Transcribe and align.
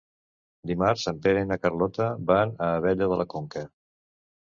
Dimarts 0.69 1.03
en 1.11 1.19
Pere 1.25 1.43
i 1.45 1.49
na 1.49 1.57
Carlota 1.65 2.07
van 2.31 2.55
a 2.69 2.71
Abella 2.79 3.11
de 3.13 3.21
la 3.21 3.27
Conca. 3.35 3.63